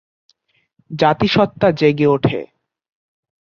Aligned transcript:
জাতিসত্তা 0.91 1.67
জেগে 1.71 2.07
ওঠে। 2.07 2.39